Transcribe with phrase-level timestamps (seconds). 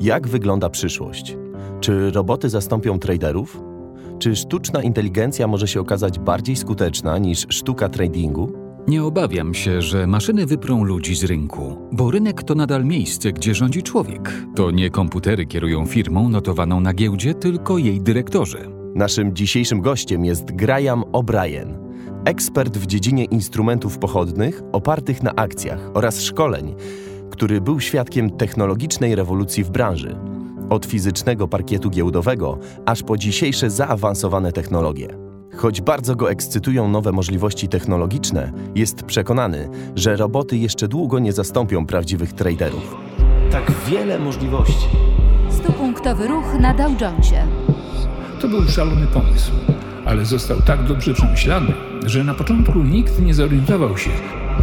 [0.00, 1.36] Jak wygląda przyszłość?
[1.80, 3.62] Czy roboty zastąpią traderów?
[4.18, 8.52] Czy sztuczna inteligencja może się okazać bardziej skuteczna niż sztuka tradingu?
[8.88, 13.54] Nie obawiam się, że maszyny wyprą ludzi z rynku, bo rynek to nadal miejsce, gdzie
[13.54, 14.32] rządzi człowiek.
[14.56, 18.70] To nie komputery kierują firmą notowaną na giełdzie, tylko jej dyrektorzy.
[18.94, 21.78] Naszym dzisiejszym gościem jest Graham O'Brien,
[22.24, 26.74] ekspert w dziedzinie instrumentów pochodnych opartych na akcjach oraz szkoleń,
[27.36, 30.16] który był świadkiem technologicznej rewolucji w branży.
[30.70, 35.08] Od fizycznego parkietu giełdowego aż po dzisiejsze zaawansowane technologie.
[35.56, 41.86] Choć bardzo go ekscytują nowe możliwości technologiczne, jest przekonany, że roboty jeszcze długo nie zastąpią
[41.86, 42.96] prawdziwych traderów.
[43.50, 44.88] Tak wiele możliwości.
[45.50, 47.46] Stupunktowy ruch na Dow Jonesie.
[48.40, 49.52] To był szalony pomysł,
[50.04, 51.72] ale został tak dobrze przemyślany,
[52.06, 54.10] że na początku nikt nie zorientował się.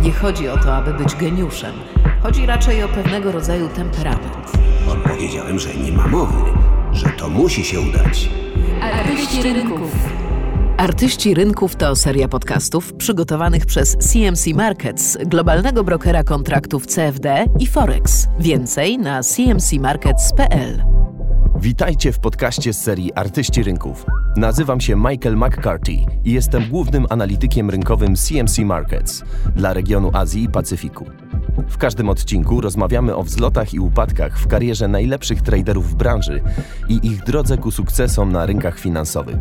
[0.03, 1.73] Nie chodzi o to, aby być geniuszem.
[2.23, 4.51] Chodzi raczej o pewnego rodzaju temperament.
[4.89, 6.37] Odpowiedziałem, że nie ma mowy,
[6.93, 8.29] że to musi się udać.
[8.81, 9.91] Artyści rynków.
[10.77, 18.27] Artyści Rynków to seria podcastów przygotowanych przez CMC Markets, globalnego brokera kontraktów CFD i Forex.
[18.39, 21.02] Więcej na cmcmarkets.pl.
[21.63, 24.05] Witajcie w podcaście z serii Artyści Rynków.
[24.37, 25.91] Nazywam się Michael McCarthy
[26.23, 29.23] i jestem głównym analitykiem rynkowym CMC Markets
[29.55, 31.05] dla regionu Azji i Pacyfiku.
[31.67, 36.41] W każdym odcinku rozmawiamy o wzlotach i upadkach w karierze najlepszych traderów w branży
[36.89, 39.37] i ich drodze ku sukcesom na rynkach finansowych.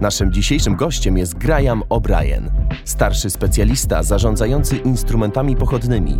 [0.00, 2.50] Naszym dzisiejszym gościem jest Graham O'Brien,
[2.84, 6.18] starszy specjalista zarządzający instrumentami pochodnymi,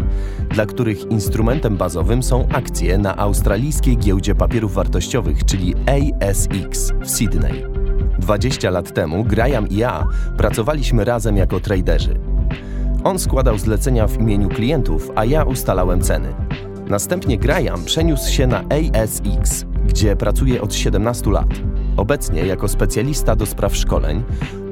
[0.51, 7.65] dla których instrumentem bazowym są akcje na australijskiej giełdzie papierów wartościowych, czyli ASX w Sydney.
[8.19, 12.36] 20 lat temu Graham i ja pracowaliśmy razem jako traderzy.
[13.07, 16.35] On składał zlecenia w imieniu klientów, a ja ustalałem ceny.
[16.87, 21.49] Następnie Graham przeniósł się na ASX, gdzie pracuje od 17 lat.
[21.97, 24.23] Obecnie jako specjalista do spraw szkoleń,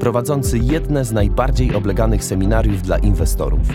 [0.00, 3.68] prowadzący jedne z najbardziej obleganych seminariów dla inwestorów.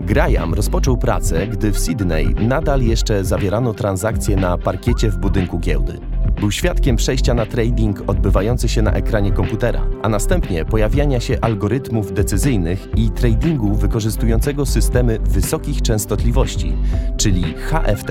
[0.00, 6.11] Graham rozpoczął pracę, gdy w Sydney nadal jeszcze zawierano transakcje na parkiecie w budynku giełdy.
[6.40, 12.12] Był świadkiem przejścia na trading odbywający się na ekranie komputera, a następnie pojawiania się algorytmów
[12.12, 16.72] decyzyjnych i tradingu wykorzystującego systemy wysokich częstotliwości,
[17.16, 18.10] czyli HFT.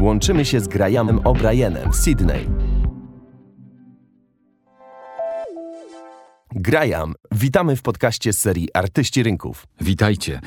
[0.00, 2.48] Łączymy się z Grahamem O'Brienem w Sydney.
[6.56, 9.66] Graham, witamy w podcaście z serii Artyści Rynków.
[9.80, 10.40] Witajcie.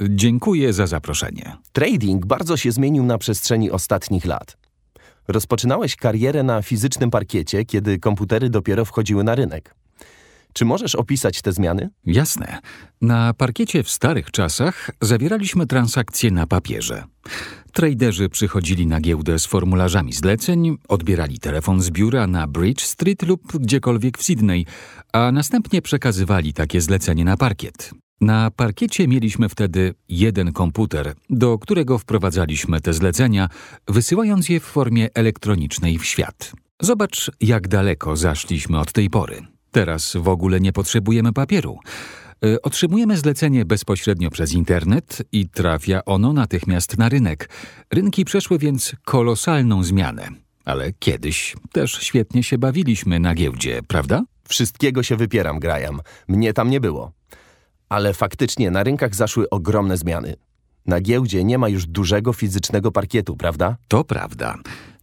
[0.00, 1.56] Dziękuję za zaproszenie.
[1.72, 4.63] Trading bardzo się zmienił na przestrzeni ostatnich lat.
[5.28, 9.74] Rozpoczynałeś karierę na fizycznym parkiecie, kiedy komputery dopiero wchodziły na rynek.
[10.52, 11.90] Czy możesz opisać te zmiany?
[12.06, 12.58] Jasne.
[13.00, 17.04] Na parkiecie w starych czasach zawieraliśmy transakcje na papierze.
[17.72, 23.58] Traderzy przychodzili na giełdę z formularzami zleceń, odbierali telefon z biura na Bridge Street lub
[23.58, 24.66] gdziekolwiek w Sydney,
[25.12, 27.90] a następnie przekazywali takie zlecenie na parkiet.
[28.20, 33.48] Na parkiecie mieliśmy wtedy jeden komputer, do którego wprowadzaliśmy te zlecenia,
[33.88, 36.52] wysyłając je w formie elektronicznej w świat.
[36.80, 39.40] Zobacz, jak daleko zaszliśmy od tej pory.
[39.70, 41.78] Teraz w ogóle nie potrzebujemy papieru.
[42.44, 47.48] Y, Otrzymujemy zlecenie bezpośrednio przez internet i trafia ono natychmiast na rynek.
[47.90, 50.28] Rynki przeszły więc kolosalną zmianę.
[50.64, 54.24] Ale kiedyś też świetnie się bawiliśmy na giełdzie, prawda?
[54.48, 56.00] Wszystkiego się wypieram, Graham.
[56.28, 57.12] Mnie tam nie było.
[57.88, 60.36] Ale faktycznie na rynkach zaszły ogromne zmiany.
[60.86, 63.76] Na giełdzie nie ma już dużego fizycznego parkietu, prawda?
[63.88, 64.54] To prawda.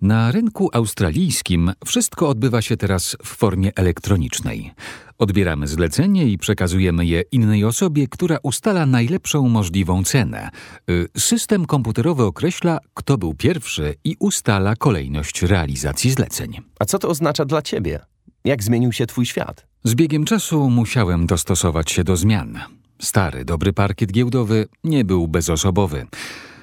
[0.02, 4.74] Na rynku australijskim wszystko odbywa się teraz w formie elektronicznej.
[5.18, 10.50] Odbieramy zlecenie i przekazujemy je innej osobie, która ustala najlepszą możliwą cenę.
[10.90, 16.58] Y, System komputerowy określa, kto był pierwszy i ustala kolejność realizacji zleceń.
[16.80, 18.00] A co to oznacza dla ciebie?
[18.46, 19.68] Jak zmienił się twój świat?
[19.84, 22.60] Z biegiem czasu musiałem dostosować się do zmian.
[23.02, 26.08] Stary, dobry parkiet giełdowy nie był bezosobowy.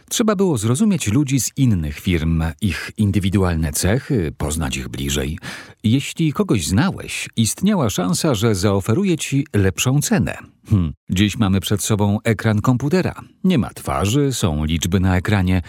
[0.08, 5.38] Trzeba było zrozumieć ludzi z innych firm, ich indywidualne cechy, poznać ich bliżej.
[5.84, 10.36] Jeśli kogoś znałeś, istniała szansa, że zaoferuje ci lepszą cenę.
[10.70, 10.92] Hm.
[11.10, 13.14] Dziś mamy przed sobą ekran komputera.
[13.44, 15.62] Nie ma twarzy, są liczby na ekranie.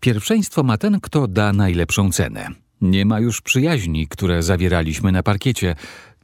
[0.00, 2.63] Pierwszeństwo ma ten, kto da najlepszą cenę.
[2.84, 5.74] Nie ma już przyjaźni, które zawieraliśmy na parkiecie.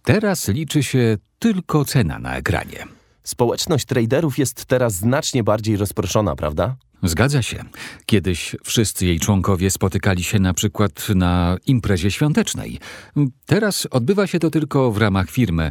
[0.02, 2.99] Teraz liczy się tylko cena na ekranie.
[3.24, 6.76] Społeczność traderów jest teraz znacznie bardziej rozproszona, prawda?
[7.02, 7.64] Zgadza się.
[8.06, 12.78] Kiedyś wszyscy jej członkowie spotykali się na przykład na imprezie świątecznej.
[13.46, 15.70] Teraz odbywa się to tylko w ramach firmy.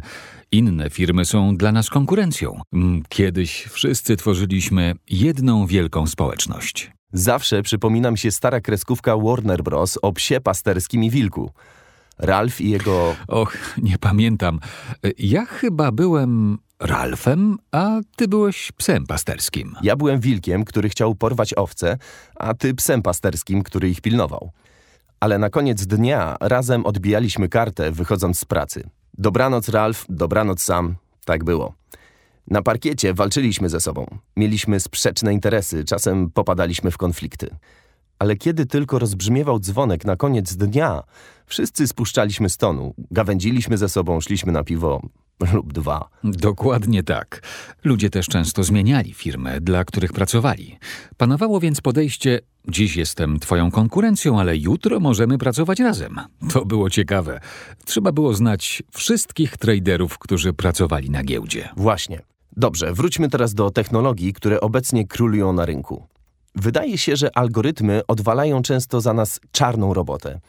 [0.52, 2.60] Inne firmy są dla nas konkurencją.
[2.72, 6.90] Mm, Kiedyś wszyscy tworzyliśmy jedną wielką społeczność.
[7.12, 9.98] Zawsze przypomina mi się stara kreskówka Warner Bros.
[10.02, 11.50] o psie pasterskim i wilku.
[12.18, 13.16] Ralph i jego...
[13.28, 14.60] Och, nie pamiętam.
[15.18, 19.74] Ja chyba byłem Ralfem, a ty byłeś psem pasterskim.
[19.82, 21.98] Ja byłem wilkiem, który chciał porwać owce,
[22.36, 24.50] a ty psem pasterskim, który ich pilnował.
[25.20, 28.90] Ale na koniec dnia razem odbijaliśmy kartę, wychodząc z pracy.
[29.18, 30.96] Dobranoc, Ralph, dobranoc sam.
[31.24, 31.74] Tak było.
[32.46, 34.06] Na parkiecie walczyliśmy ze sobą.
[34.36, 37.56] Mieliśmy sprzeczne interesy, czasem popadaliśmy w konflikty.
[38.18, 41.02] Ale kiedy tylko rozbrzmiewał dzwonek na koniec dnia,
[41.46, 45.00] wszyscy spuszczaliśmy z tonu, gawędziliśmy ze sobą, szliśmy na piwo
[45.54, 46.08] lub dwa.
[46.24, 47.42] Dokładnie tak.
[47.84, 50.78] Ludzie też często zmieniali firmy, dla których pracowali.
[51.16, 56.20] Panowało więc podejście: Dziś jestem twoją konkurencją, ale jutro możemy pracować razem.
[56.52, 57.40] To było ciekawe.
[57.84, 61.68] Trzeba było znać wszystkich traderów, którzy pracowali na giełdzie.
[61.76, 62.20] Właśnie.
[62.56, 66.06] Dobrze, wróćmy teraz do technologii, które obecnie królują na rynku.
[66.54, 70.40] Wydaje się, że algorytmy odwalają często za nas czarną robotę.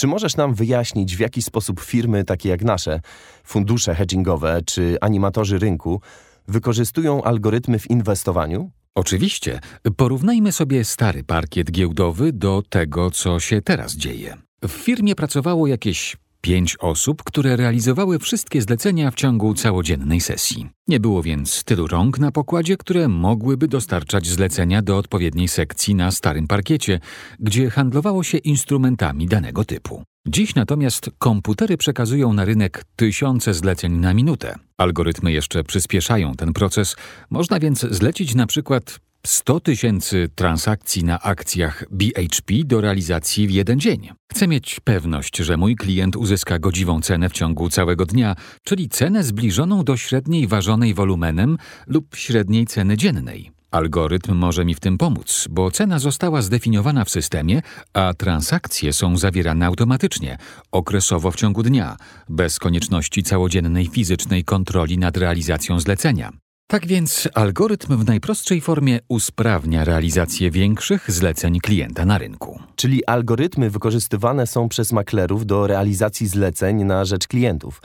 [0.00, 3.00] Czy możesz nam wyjaśnić, w jaki sposób firmy takie jak nasze,
[3.44, 6.00] fundusze hedgingowe czy animatorzy rynku,
[6.48, 8.70] wykorzystują algorytmy w inwestowaniu?
[8.94, 9.60] Oczywiście,
[9.96, 14.36] porównajmy sobie stary parkiet giełdowy do tego, co się teraz dzieje.
[14.62, 20.66] W firmie pracowało jakieś pięć osób, które realizowały wszystkie zlecenia w ciągu całodziennej sesji.
[20.88, 26.10] Nie było więc tylu rąk na pokładzie, które mogłyby dostarczać zlecenia do odpowiedniej sekcji na
[26.10, 27.00] starym parkiecie,
[27.38, 30.02] gdzie handlowało się instrumentami danego typu.
[30.26, 34.54] Dziś natomiast komputery przekazują na rynek tysiące zleceń na minutę.
[34.78, 36.96] Algorytmy jeszcze przyspieszają ten proces,
[37.30, 43.80] można więc zlecić na przykład 100 tysięcy transakcji na akcjach BHP do realizacji w jeden
[43.80, 44.08] dzień.
[44.32, 49.24] Chcę mieć pewność, że mój klient uzyska godziwą cenę w ciągu całego dnia, czyli cenę
[49.24, 53.50] zbliżoną do średniej ważonej wolumenem lub średniej ceny dziennej.
[53.70, 57.62] Algorytm może mi w tym pomóc, bo cena została zdefiniowana w systemie,
[57.92, 60.38] a transakcje są zawierane automatycznie,
[60.72, 61.96] okresowo w ciągu dnia,
[62.28, 66.32] bez konieczności całodziennej fizycznej kontroli nad realizacją zlecenia.
[66.70, 72.60] Tak więc algorytm w najprostszej formie usprawnia realizację większych zleceń klienta na rynku.
[72.76, 77.82] Czyli algorytmy wykorzystywane są przez maklerów do realizacji zleceń na rzecz klientów,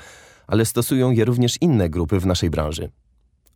[0.47, 2.89] ale stosują je również inne grupy w naszej branży.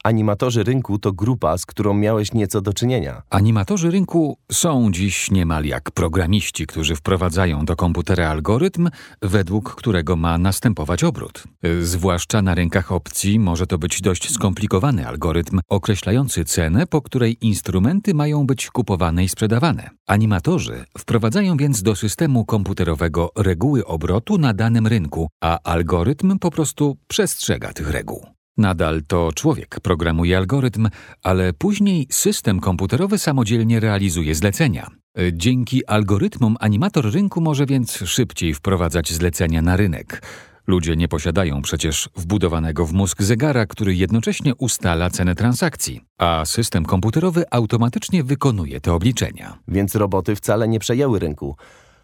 [0.04, 3.22] Animatorzy rynku to grupa, z którą miałeś nieco do czynienia.
[3.30, 8.90] Animatorzy rynku są dziś niemal jak programiści, którzy wprowadzają do komputera algorytm,
[9.22, 11.44] według którego ma następować obrót.
[11.82, 18.14] Zwłaszcza na rynkach opcji może to być dość skomplikowany algorytm określający cenę, po której instrumenty
[18.14, 19.90] mają być kupowane i sprzedawane.
[20.08, 26.98] Animatorzy wprowadzają więc do systemu komputerowego reguły obrotu na danym rynku, a algorytm po prostu
[27.08, 28.39] przestrzega tych reguł.
[28.60, 30.90] Nadal to człowiek programuje algorytm,
[31.24, 34.88] ale później system komputerowy samodzielnie realizuje zlecenia.
[35.34, 40.22] Dzięki algorytmom animator rynku może więc szybciej wprowadzać zlecenia na rynek.
[40.68, 46.86] Ludzie nie posiadają przecież wbudowanego w mózg zegara, który jednocześnie ustala cenę transakcji, a system
[46.86, 49.58] komputerowy automatycznie wykonuje te obliczenia.
[49.68, 51.56] Więc roboty wcale nie przejęły rynku.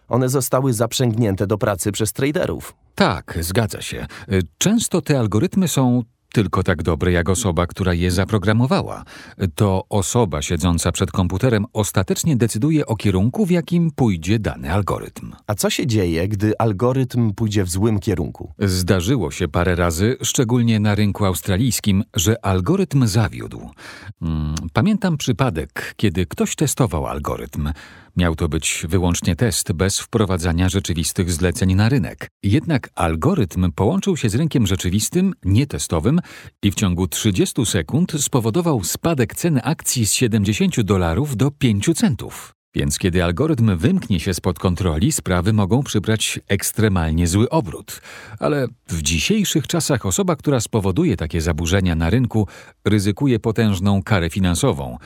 [0.08, 2.75] One zostały zaprzęgnięte do pracy przez traderów.
[2.96, 4.06] Tak, zgadza się.
[4.58, 6.04] Często te algorytmy są
[6.36, 9.04] tylko tak dobre jak osoba, która je zaprogramowała.
[9.56, 15.32] To osoba siedząca przed komputerem ostatecznie decyduje o kierunku, w jakim pójdzie dany algorytm.
[15.48, 18.51] A co się dzieje, gdy algorytm pójdzie w złym kierunku?
[18.60, 23.70] Zdarzyło się parę razy, szczególnie na rynku australijskim, że algorytm zawiódł.
[24.20, 27.70] Hmm, Pamiętam przypadek, kiedy ktoś testował algorytm.
[28.17, 32.29] Miał to być wyłącznie test bez wprowadzania rzeczywistych zleceń na rynek.
[32.43, 36.19] Jednak algorytm połączył się z rynkiem rzeczywistym, nietestowym
[36.63, 42.55] i w ciągu 30 sekund spowodował spadek ceny akcji z 70 dolarów do 5 centów.
[42.75, 48.01] Więc kiedy algorytm wymknie się spod kontroli, sprawy mogą przybrać ekstremalnie zły obrót.
[48.39, 52.48] Ale w dzisiejszych czasach osoba, która spowoduje takie zaburzenia na rynku,
[52.86, 54.98] ryzykuje potężną karę finansową.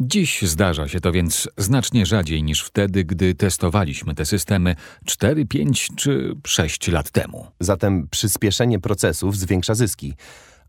[0.00, 5.88] Dziś zdarza się to więc znacznie rzadziej niż wtedy, gdy testowaliśmy te systemy 4, 5
[5.96, 7.46] czy 6 lat temu.
[7.60, 10.14] Zatem przyspieszenie procesów zwiększa zyski,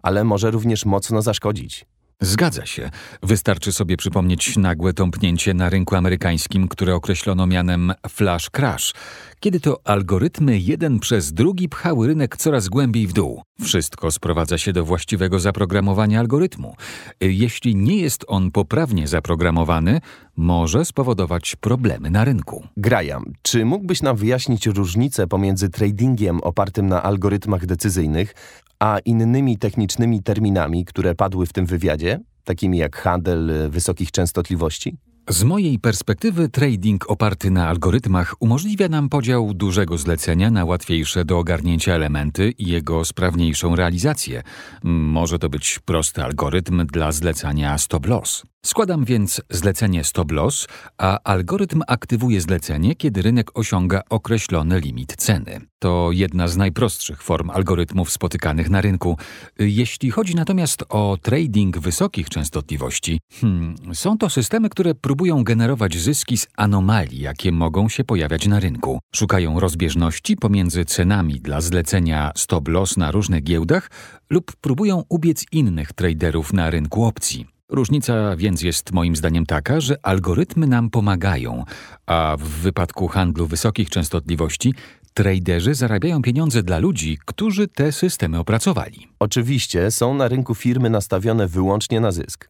[0.01, 1.86] ale może również mocno zaszkodzić.
[2.22, 2.89] Zgadza się.
[3.24, 8.93] Wystarczy sobie przypomnieć nagłe tąpnięcie na rynku amerykańskim, które określono mianem flash crash,
[9.39, 13.41] kiedy to algorytmy jeden przez drugi pchały rynek coraz głębiej w dół.
[13.62, 16.75] Wszystko sprowadza się do właściwego zaprogramowania algorytmu.
[17.22, 20.01] Jeśli nie jest on poprawnie zaprogramowany,
[20.38, 22.67] może spowodować problemy na rynku.
[22.77, 28.36] Graham, czy mógłbyś nam wyjaśnić różnicę pomiędzy tradingiem opartym na algorytmach decyzyjnych,
[28.79, 34.98] a innymi technicznymi terminami, które padły w tym wywiadzie, takimi jak handel wysokich częstotliwości?
[35.29, 41.39] Z mojej perspektywy trading oparty na algorytmach umożliwia nam podział dużego zlecenia na łatwiejsze do
[41.39, 44.43] ogarnięcia elementy i jego sprawniejszą realizację.
[44.84, 48.43] Może to być prosty algorytm dla zlecania stop loss.
[48.65, 55.61] Składam więc zlecenie stop loss, a algorytm aktywuje zlecenie, kiedy rynek osiąga określony limit ceny.
[55.79, 59.17] To jedna z najprostszych form algorytmów spotykanych na rynku.
[59.59, 66.37] Jeśli chodzi natomiast o trading wysokich częstotliwości, hmm, są to systemy, które próbują generować zyski
[66.37, 68.99] z anomalii, jakie mogą się pojawiać na rynku.
[69.15, 73.89] Szukają rozbieżności pomiędzy cenami dla zlecenia stop loss na różnych giełdach
[74.29, 77.56] lub próbują ubiec innych traderów na rynku opcji.
[77.69, 81.63] Różnica więc jest moim zdaniem taka, że algorytmy nam pomagają,
[82.05, 84.74] a w wypadku handlu wysokich częstotliwości
[85.13, 89.07] traderzy zarabiają pieniądze dla ludzi, którzy te systemy opracowali.
[89.19, 92.50] Oczywiście są na rynku firmy nastawione wyłącznie na zysk.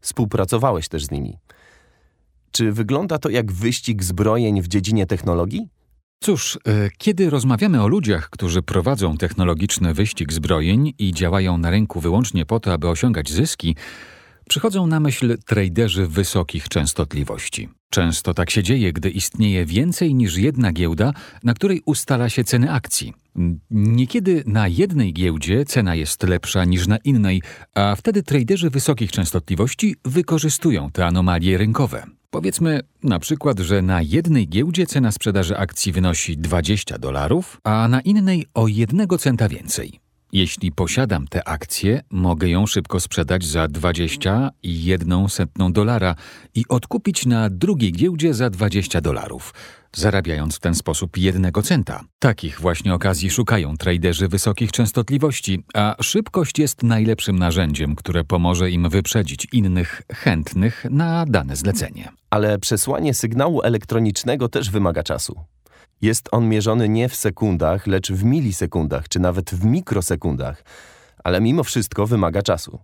[0.00, 1.38] Współpracowałeś też z nimi.
[2.50, 5.68] Czy wygląda to jak wyścig zbrojeń w dziedzinie technologii?
[6.22, 12.00] Cóż, e, kiedy rozmawiamy o ludziach, którzy prowadzą technologiczny wyścig zbrojeń i działają na rynku
[12.00, 13.76] wyłącznie po to, aby osiągać zyski,
[14.48, 17.68] Przychodzą na myśl traderzy wysokich częstotliwości.
[17.90, 21.12] Często tak się dzieje, gdy istnieje więcej niż jedna giełda,
[21.44, 23.12] na której ustala się ceny akcji.
[23.70, 27.42] Niekiedy na jednej giełdzie cena jest lepsza niż na innej,
[27.74, 32.06] a wtedy traderzy wysokich częstotliwości wykorzystują te anomalie rynkowe.
[32.30, 38.00] Powiedzmy na przykład, że na jednej giełdzie cena sprzedaży akcji wynosi 20 dolarów, a na
[38.00, 40.03] innej o 1 centa więcej.
[40.34, 46.14] Jeśli posiadam tę akcję, mogę ją szybko sprzedać za 21 setną dolara
[46.54, 49.54] i odkupić na drugiej giełdzie za 20 dolarów,
[49.92, 52.00] zarabiając w ten sposób jednego centa.
[52.18, 58.88] Takich właśnie okazji szukają traderzy wysokich częstotliwości, a szybkość jest najlepszym narzędziem, które pomoże im
[58.88, 62.08] wyprzedzić innych chętnych na dane zlecenie.
[62.30, 65.53] Ale przesłanie sygnału elektronicznego też wymaga czasu.
[66.00, 70.64] Jest on mierzony nie w sekundach, lecz w milisekundach, czy nawet w mikrosekundach,
[71.24, 72.78] ale mimo wszystko wymaga czasu.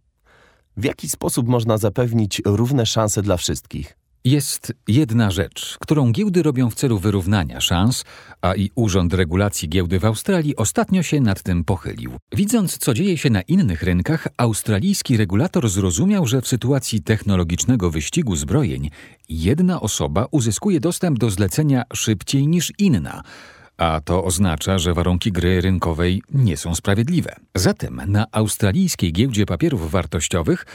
[0.77, 4.00] W jaki sposób można zapewnić równe szanse dla wszystkich?
[4.25, 8.05] Jest jedna rzecz, którą giełdy robią w celu wyrównania szans,
[8.43, 12.13] a i Urząd Regulacji Giełdy w Australii ostatnio się nad tym pochylił.
[12.33, 18.37] Widząc, co dzieje się na innych rynkach, australijski regulator zrozumiał, że w sytuacji technologicznego wyścigu
[18.37, 18.91] zbrojeń
[19.29, 23.23] jedna osoba uzyskuje dostęp do zlecenia szybciej niż inna
[23.77, 27.37] a to oznacza, że warunki gry rynkowej nie są sprawiedliwe.
[27.55, 30.67] Zatem na australijskiej giełdzie papierów wartościowych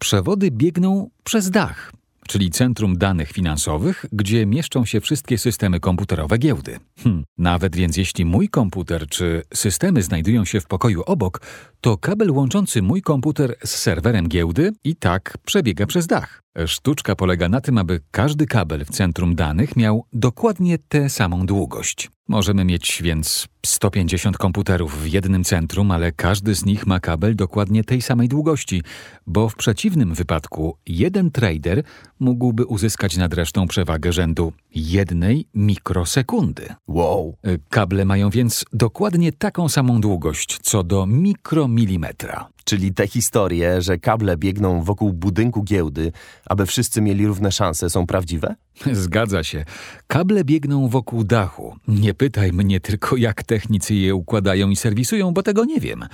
[0.00, 1.92] przewody biegną przez dach,
[2.30, 6.78] czyli Centrum Danych Finansowych, gdzie mieszczą się wszystkie systemy komputerowe giełdy.
[6.98, 11.40] Hm, nawet więc jeśli mój komputer czy systemy znajdują się w pokoju obok,
[11.80, 16.42] to kabel łączący mój komputer z serwerem giełdy i tak przebiega przez dach.
[16.66, 22.10] Sztuczka polega na tym, aby każdy kabel w centrum danych miał dokładnie tę samą długość.
[22.28, 27.84] Możemy mieć więc 150 komputerów w jednym centrum, ale każdy z nich ma kabel dokładnie
[27.84, 28.82] tej samej długości,
[29.26, 31.82] bo w przeciwnym wypadku jeden trader
[32.20, 36.68] mógłby uzyskać nad resztą przewagę rzędu jednej mikrosekundy.
[36.88, 37.36] Wow.
[37.68, 42.48] Kable mają więc dokładnie taką samą długość, co do mikromilimetra.
[42.64, 46.12] Czyli te historie, że kable biegną wokół budynku giełdy,
[46.46, 48.54] aby wszyscy mieli równe szanse, są prawdziwe?
[48.92, 49.64] Zgadza się.
[50.06, 51.76] Kable biegną wokół dachu.
[51.88, 56.04] Nie pytaj mnie tylko, jak technicy je układają i serwisują, bo tego nie wiem.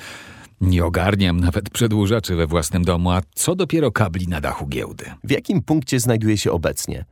[0.60, 5.04] Nie ogarniam nawet przedłużaczy we własnym domu, a co dopiero kabli na dachu giełdy.
[5.24, 7.04] W jakim punkcie znajduje się obecnie?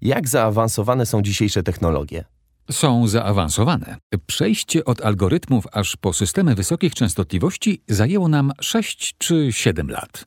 [0.00, 2.24] Jak zaawansowane są dzisiejsze technologie?
[2.70, 3.96] Są zaawansowane.
[4.26, 10.24] Przejście od algorytmów aż po systemy wysokich częstotliwości zajęło nam 6 czy 7 lat.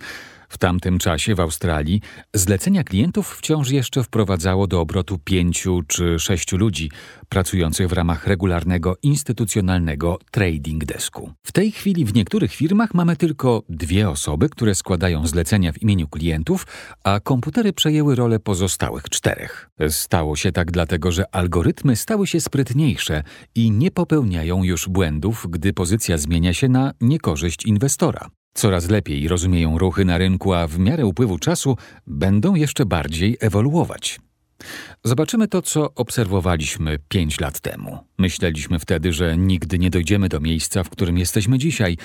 [0.51, 2.01] W tamtym czasie w Australii
[2.33, 6.91] zlecenia klientów wciąż jeszcze wprowadzało do obrotu pięciu czy sześciu ludzi
[7.29, 11.31] pracujących w ramach regularnego instytucjonalnego trading desku.
[11.43, 16.07] W tej chwili w niektórych firmach mamy tylko dwie osoby, które składają zlecenia w imieniu
[16.07, 16.67] klientów,
[17.03, 19.69] a komputery przejęły rolę pozostałych czterech.
[19.89, 23.23] Stało się tak dlatego, że algorytmy stały się sprytniejsze
[23.55, 28.29] i nie popełniają już błędów, gdy pozycja zmienia się na niekorzyść inwestora.
[28.53, 31.77] Coraz lepiej rozumieją ruchy na rynku, a w miarę upływu czasu
[32.07, 34.19] będą jeszcze bardziej ewoluować.
[35.03, 37.97] Zobaczymy to, co obserwowaliśmy pięć lat temu.
[38.17, 41.97] Myśleliśmy wtedy, że nigdy nie dojdziemy do miejsca, w którym jesteśmy dzisiaj.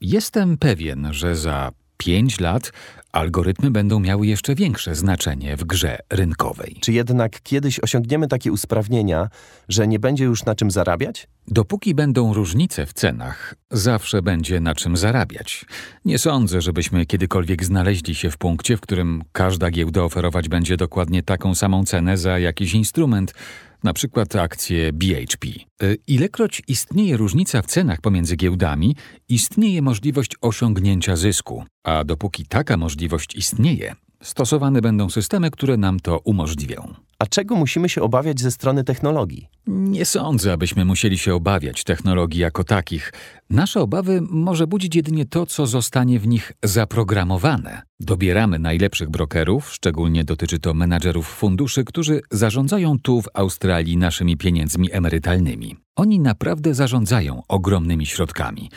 [0.00, 2.72] Jestem pewien, że za pięć lat
[3.12, 6.76] algorytmy będą miały jeszcze większe znaczenie w grze rynkowej.
[6.80, 9.28] Czy jednak kiedyś osiągniemy takie usprawnienia,
[9.68, 11.28] że nie będzie już na czym zarabiać?
[11.48, 15.64] Dopóki będą różnice w cenach, zawsze będzie na czym zarabiać.
[16.04, 21.22] Nie sądzę, żebyśmy kiedykolwiek znaleźli się w punkcie, w którym każda giełda oferować będzie dokładnie
[21.22, 23.34] taką samą cenę za jakiś instrument,
[23.82, 25.48] na przykład akcje BHP.
[25.82, 28.96] Y, ilekroć istnieje różnica w cenach pomiędzy giełdami,
[29.28, 36.18] istnieje możliwość osiągnięcia zysku, a dopóki taka możliwość istnieje, stosowane będą systemy, które nam to
[36.18, 36.94] umożliwią.
[37.18, 39.48] A czego musimy się obawiać ze strony technologii?
[39.66, 43.12] Nie sądzę, abyśmy musieli się obawiać technologii jako takich.
[43.50, 47.82] Nasze obawy może budzić jedynie to, co zostanie w nich zaprogramowane.
[48.00, 54.92] Dobieramy najlepszych brokerów, szczególnie dotyczy to menadżerów funduszy, którzy zarządzają tu w Australii naszymi pieniędzmi
[54.92, 55.76] emerytalnymi.
[55.96, 58.70] Oni naprawdę zarządzają ogromnymi środkami.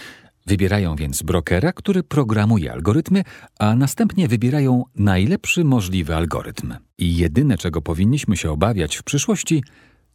[0.48, 3.24] Wybierają więc brokera, który programuje algorytmy,
[3.60, 6.74] a następnie wybierają najlepszy możliwy algorytm.
[6.98, 9.64] I jedyne, czego powinniśmy się obawiać w przyszłości,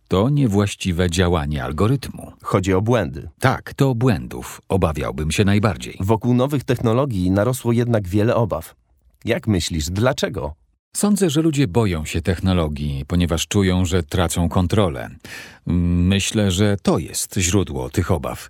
[0.08, 2.32] to niewłaściwe działanie algorytmu.
[2.42, 3.28] Chodzi o błędy.
[3.40, 5.96] Tak, to błędów obawiałbym się najbardziej.
[6.00, 8.74] Wokół nowych technologii narosło jednak wiele obaw.
[9.24, 10.54] Jak myślisz, dlaczego?
[10.96, 15.10] Sądzę, że ludzie boją się technologii, ponieważ czują, że tracą kontrolę.
[15.66, 18.48] Myślę, że to jest źródło tych obaw.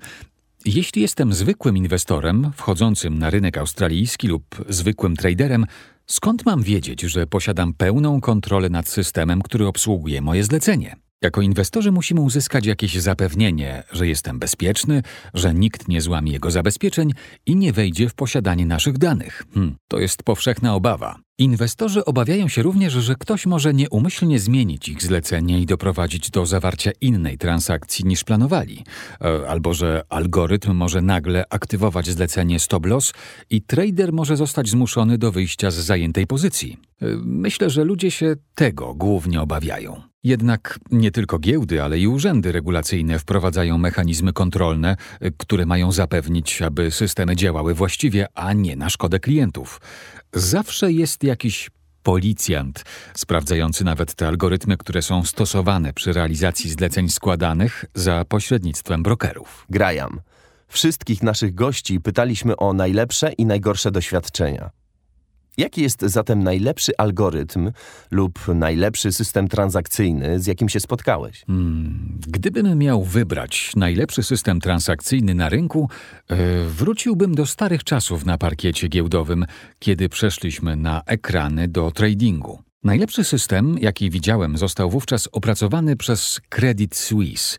[0.65, 5.67] Jeśli jestem zwykłym inwestorem wchodzącym na rynek australijski lub zwykłym traderem,
[6.07, 10.97] skąd mam wiedzieć, że posiadam pełną kontrolę nad systemem, który obsługuje moje zlecenie?
[11.23, 15.03] Jako inwestorzy musimy uzyskać jakieś zapewnienie, że jestem bezpieczny,
[15.35, 17.13] że nikt nie złamie jego zabezpieczeń
[17.47, 19.45] i nie wejdzie w posiadanie naszych danych.
[19.55, 21.19] Hmm, to jest powszechna obawa.
[21.39, 26.91] Inwestorzy obawiają się również, że ktoś może nieumyślnie zmienić ich zlecenie i doprowadzić do zawarcia
[27.01, 28.85] innej transakcji niż planowali,
[29.21, 33.13] e, albo że algorytm może nagle aktywować zlecenie stop loss
[33.51, 36.77] i trader może zostać zmuszony do wyjścia z zajętej pozycji.
[37.03, 40.10] E, myślę, że ludzie się tego głównie obawiają.
[40.25, 46.63] Jednak nie tylko giełdy, ale i urzędy regulacyjne wprowadzają mechanizmy kontrolne, e, które mają zapewnić,
[46.63, 49.81] aby systemy działały właściwie, a nie na szkodę klientów.
[50.33, 51.71] Zawsze jest jakiś
[52.03, 52.85] policjant,
[53.15, 59.67] sprawdzający nawet te algorytmy, które są stosowane przy realizacji zleceń składanych za pośrednictwem brokerów.
[59.71, 60.21] Graham.
[60.69, 64.71] Wszystkich naszych gości pytaliśmy o najlepsze i najgorsze doświadczenia.
[65.57, 67.73] Jaki jest zatem najlepszy algorytm
[68.11, 71.45] lub najlepszy system transakcyjny, z jakim się spotkałeś?
[71.47, 75.89] Hmm, gdybym miał wybrać najlepszy system transakcyjny na rynku,
[76.31, 76.37] yy,
[76.69, 79.47] wróciłbym do starych czasów na parkiecie giełdowym,
[79.79, 82.63] kiedy przeszliśmy na ekrany do tradingu.
[82.85, 87.59] Najlepszy system, jaki widziałem, został wówczas opracowany przez Credit Suisse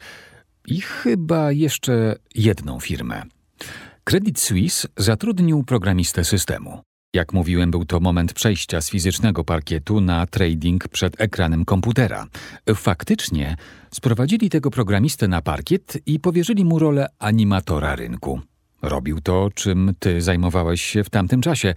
[0.67, 3.23] i chyba jeszcze jedną firmę.
[4.03, 6.81] Credit Suisse zatrudnił programistę systemu.
[7.13, 12.27] Jak mówiłem, był to moment przejścia z fizycznego parkietu na trading przed ekranem komputera.
[12.75, 13.55] Faktycznie
[13.93, 18.41] sprowadzili tego programistę na parkiet i powierzyli mu rolę animatora rynku.
[18.81, 21.73] Robił to, czym ty zajmowałeś się w tamtym czasie,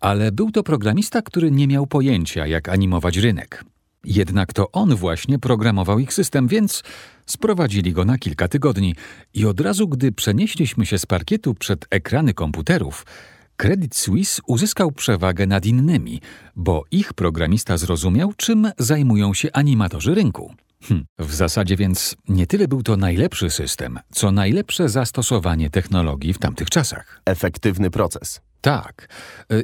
[0.00, 3.64] ale był to programista, który nie miał pojęcia, jak animować rynek.
[4.04, 6.82] Jednak to on właśnie programował ich system, więc
[7.26, 8.94] sprowadzili go na kilka tygodni
[9.34, 13.04] i od razu, gdy przenieśliśmy się z parkietu przed ekrany komputerów,
[13.60, 16.20] Credit Suisse uzyskał przewagę nad innymi,
[16.56, 20.54] bo ich programista zrozumiał, czym zajmują się animatorzy rynku.
[20.82, 21.04] Hm.
[21.18, 26.70] W zasadzie więc nie tyle był to najlepszy system, co najlepsze zastosowanie technologii w tamtych
[26.70, 27.20] czasach.
[27.24, 28.40] Efektywny proces.
[28.60, 29.08] Tak.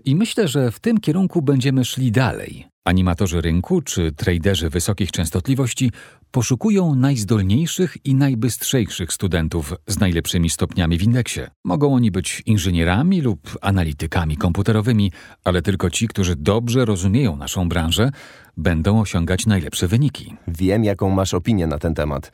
[0.05, 2.74] I myślę, że w tym kierunku będziemy szli dalej.
[2.85, 5.91] Animatorzy rynku czy traderzy wysokich częstotliwości
[6.31, 11.41] poszukują najzdolniejszych i najbystrzejszych studentów z najlepszymi stopniami w indeksie.
[11.65, 15.13] Mogą oni być inżynierami lub analitykami komputerowymi,
[15.45, 18.11] ale tylko ci, którzy dobrze rozumieją naszą branżę,
[18.57, 20.37] będą osiągać najlepsze wyniki.
[20.49, 22.33] Wiem, jaką masz opinię na ten temat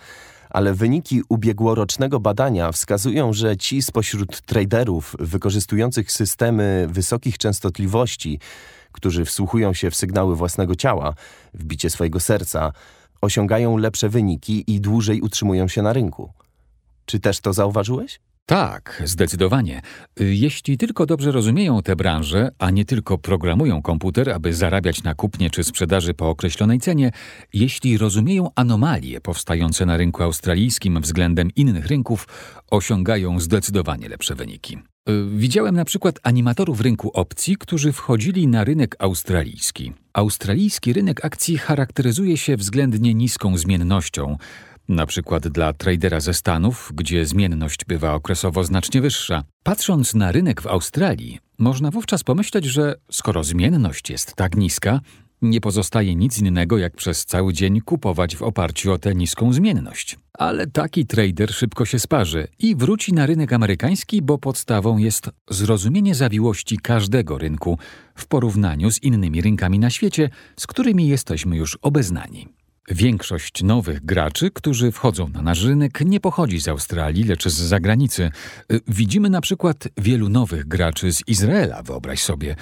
[0.51, 8.39] ale wyniki ubiegłorocznego badania wskazują, że ci spośród traderów wykorzystujących systemy wysokich częstotliwości,
[8.93, 11.15] którzy wsłuchują się w sygnały własnego ciała,
[11.55, 12.73] w bicie swojego serca,
[13.21, 16.33] osiągają lepsze wyniki i dłużej utrzymują się na rynku.
[17.05, 18.21] Czy też to zauważyłeś?
[18.51, 19.83] Tak, zdecydowanie.
[20.21, 25.51] Jeśli tylko dobrze rozumieją tę branżę, a nie tylko programują komputer, aby zarabiać na kupnie
[25.51, 27.13] czy sprzedaży po określonej cenie,
[27.53, 32.29] jeśli rozumieją anomalie powstające na rynku australijskim względem innych rynków,
[32.71, 34.79] osiągają zdecydowanie lepsze wyniki.
[35.31, 39.93] Widziałem na przykład animatorów rynku opcji, którzy wchodzili na rynek australijski.
[40.13, 44.37] Australijski rynek akcji charakteryzuje się względnie niską zmiennością,
[44.89, 49.45] na przykład dla tradera ze Stanów, gdzie zmienność bywa okresowo znacznie wyższa.
[49.63, 55.01] Patrząc na rynek w Australii, można wówczas pomyśleć, że skoro zmienność jest tak niska,
[55.43, 60.19] nie pozostaje nic innego, jak przez cały dzień kupować w oparciu o tę niską zmienność.
[60.33, 66.15] Ale taki trader szybko się sparzy i wróci na rynek amerykański, bo podstawą jest zrozumienie
[66.15, 67.79] zawiłości każdego rynku
[68.15, 72.49] w porównaniu z innymi rynkami na świecie, z którymi jesteśmy już obeznani.
[72.89, 78.31] Większość nowych graczy, którzy wchodzą na nasz rynek, nie pochodzi z Australii, lecz z zagranicy.
[78.89, 82.57] Widzimy na przykład wielu nowych graczy z Izraela, wyobraź sobie.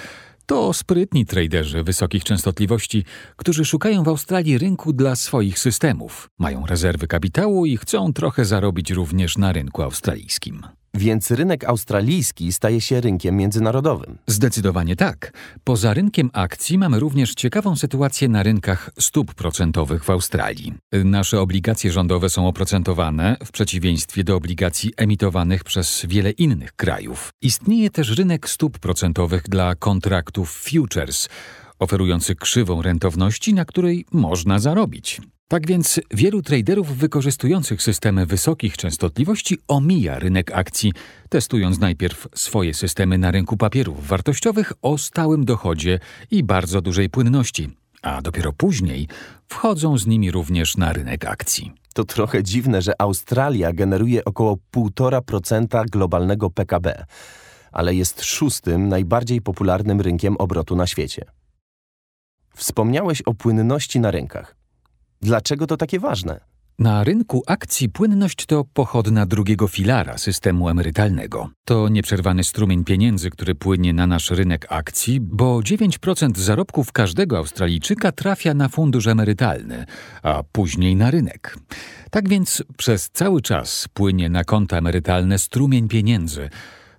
[0.49, 6.29] To sprytni traderzy wysokich częstotliwości, którzy szukają w Australii rynku dla swoich systemów.
[6.39, 10.78] Mają rezerwy kapitału i chcą trochę zarobić również na rynku australijskim.
[10.93, 14.17] Więc rynek australijski staje się rynkiem międzynarodowym.
[14.27, 15.33] Zdecydowanie tak.
[15.63, 20.73] Poza rynkiem akcji mamy również ciekawą sytuację na rynkach stóp procentowych w Australii.
[21.05, 27.29] Nasze obligacje rządowe są oprocentowane w przeciwieństwie do obligacji emitowanych przez wiele innych krajów.
[27.41, 31.29] Istnieje też rynek stóp procentowych dla kontraktów futures,
[31.79, 35.21] oferujący krzywą rentowności, na której można zarobić.
[35.51, 40.93] Tak więc wielu traderów wykorzystujących systemy wysokich częstotliwości omija rynek akcji,
[41.29, 45.99] testując najpierw swoje systemy na rynku papierów wartościowych o stałym dochodzie
[46.31, 47.69] i bardzo dużej płynności,
[48.01, 49.07] a dopiero później
[49.47, 51.73] wchodzą z nimi również na rynek akcji.
[51.93, 57.05] To trochę dziwne, że Australia generuje około 1,5% globalnego PKB,
[57.71, 61.25] ale jest szóstym najbardziej popularnym rynkiem obrotu na świecie.
[62.55, 64.58] Wspomniałeś o płynności na rynkach.
[65.21, 66.39] Dlaczego to takie ważne?
[66.79, 71.49] Na rynku akcji płynność to pochodna drugiego filara systemu emerytalnego.
[71.65, 78.11] To nieprzerwany strumień pieniędzy, który płynie na nasz rynek akcji, bo 9% zarobków każdego Australijczyka
[78.11, 79.85] trafia na fundusz emerytalny,
[80.23, 81.57] a później na rynek.
[82.11, 86.49] Tak więc przez cały czas płynie na konta emerytalne strumień pieniędzy,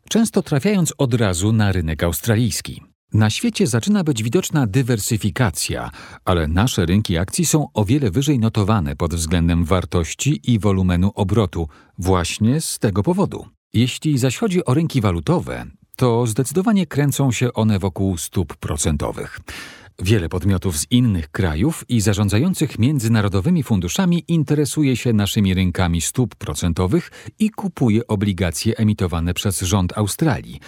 [0.09, 2.89] często trafiając od razu na rynek australijski.
[3.14, 5.90] Na świecie zaczyna być widoczna dywersyfikacja,
[6.25, 11.68] ale nasze rynki akcji są o wiele wyżej notowane pod względem wartości i wolumenu obrotu,
[11.99, 13.46] właśnie z tego powodu.
[13.73, 19.40] Jeśli zaś chodzi o rynki walutowe, to zdecydowanie kręcą się one wokół stóp procentowych.
[20.03, 27.11] Wiele podmiotów z innych krajów i zarządzających międzynarodowymi funduszami interesuje się naszymi rynkami stóp procentowych
[27.38, 30.61] i kupuje obligacje emitowane przez rząd Australii,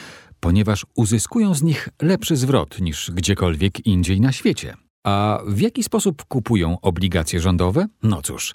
[0.42, 4.74] ponieważ uzyskują z nich lepszy zwrot niż gdziekolwiek indziej na świecie.
[5.04, 7.86] A w jaki sposób kupują obligacje rządowe?
[8.02, 8.54] No cóż,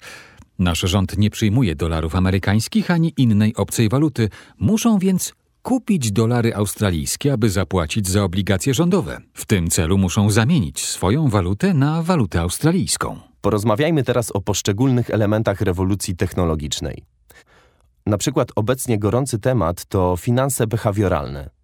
[0.58, 7.32] nasz rząd nie przyjmuje dolarów amerykańskich ani innej obcej waluty, muszą więc kupić dolary australijskie,
[7.32, 9.20] aby zapłacić za obligacje rządowe.
[9.34, 13.18] W tym celu muszą zamienić swoją walutę na walutę australijską.
[13.40, 17.04] Porozmawiajmy teraz o poszczególnych elementach rewolucji technologicznej.
[18.06, 21.57] Na przykład obecnie gorący temat to finanse behawioralne.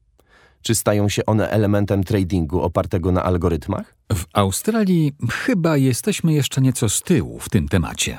[0.65, 3.95] Czy stają się one elementem tradingu opartego na algorytmach?
[4.13, 8.19] W Australii chyba jesteśmy jeszcze nieco z tyłu w tym temacie.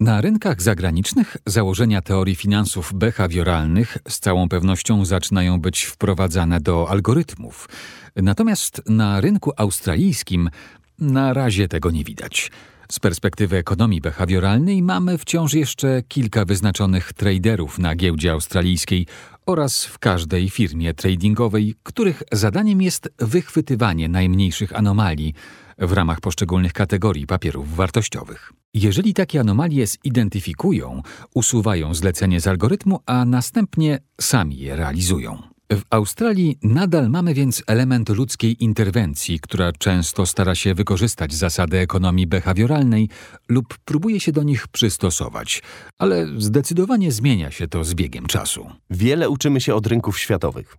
[0.00, 7.68] Na rynkach zagranicznych założenia teorii finansów behawioralnych z całą pewnością zaczynają być wprowadzane do algorytmów.
[8.16, 10.50] Natomiast na rynku australijskim
[10.98, 12.50] na razie tego nie widać.
[12.90, 19.06] Z perspektywy ekonomii behawioralnej mamy wciąż jeszcze kilka wyznaczonych traderów na giełdzie australijskiej
[19.46, 25.34] oraz w każdej firmie tradingowej, których zadaniem jest wychwytywanie najmniejszych anomalii
[25.78, 28.52] w ramach poszczególnych kategorii papierów wartościowych.
[28.74, 31.02] Jeżeli takie anomalie zidentyfikują,
[31.34, 35.42] usuwają zlecenie z algorytmu, a następnie sami je realizują.
[35.70, 42.26] W Australii nadal mamy więc element ludzkiej interwencji, która często stara się wykorzystać zasady ekonomii
[42.26, 43.08] behawioralnej
[43.48, 45.62] lub próbuje się do nich przystosować,
[45.98, 48.70] ale zdecydowanie zmienia się to z biegiem czasu.
[48.90, 50.76] Wiele uczymy się od rynków światowych.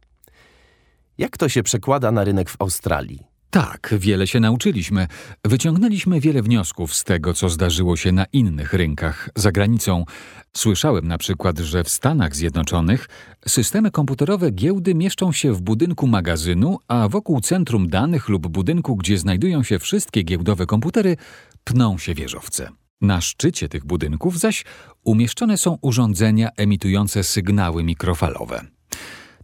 [1.18, 3.31] Jak to się przekłada na rynek w Australii?
[3.52, 5.08] Tak, wiele się nauczyliśmy.
[5.46, 10.06] Wyciągnęliśmy wiele wniosków z tego, co zdarzyło się na innych rynkach za granicą.
[10.58, 13.10] Słyszałem na przykład, że w Stanach Zjednoczonych
[13.48, 19.18] systemy komputerowe giełdy mieszczą się w budynku magazynu, a wokół centrum danych lub budynku, gdzie
[19.18, 21.18] znajdują się wszystkie giełdowe komputery,
[21.64, 22.70] pną się wieżowce.
[23.02, 24.66] Na szczycie tych budynków zaś
[25.04, 28.66] umieszczone są urządzenia emitujące sygnały mikrofalowe.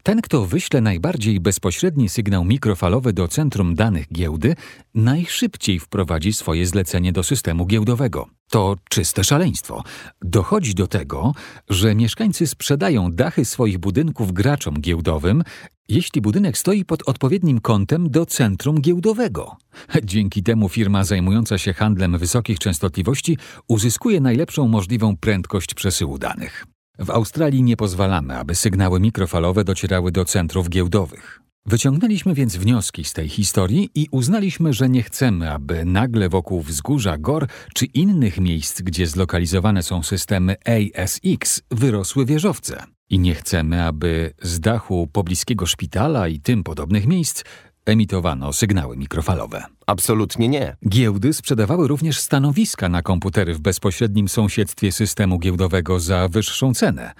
[0.08, 4.56] Ten, kto wyśle najbardziej bezpośredni sygnał mikrofalowy do centrum danych giełdy,
[4.96, 8.28] najszybciej wprowadzi swoje zlecenie do systemu giełdowego.
[8.50, 9.84] To czyste szaleństwo.
[10.22, 11.34] Dochodzi do tego,
[11.70, 15.43] że mieszkańcy sprzedają dachy swoich budynków graczom giełdowym,
[15.89, 19.58] jeśli budynek stoi pod odpowiednim kątem do centrum giełdowego.
[20.04, 26.77] Dzięki temu firma zajmująca się handlem wysokich częstotliwości uzyskuje najlepszą możliwą prędkość przesyłu danych.
[26.99, 31.41] W Australii nie pozwalamy, aby sygnały mikrofalowe docierały do centrów giełdowych.
[31.65, 37.17] Wyciągnęliśmy więc wnioski z tej historii i uznaliśmy, że nie chcemy, aby nagle wokół wzgórza
[37.17, 42.83] Gor czy innych miejsc, gdzie zlokalizowane są systemy ASX, wyrosły wieżowce.
[43.10, 47.43] I nie chcemy, aby z dachu pobliskiego szpitala i tym podobnych miejsc
[47.88, 49.63] emitowano sygnały mikrofalowe.
[49.88, 50.76] Absolutnie nie.
[50.89, 57.13] Giełdy sprzedawały również stanowiska na komputery w bezpośrednim sąsiedztwie systemu giełdowego za wyższą cenę.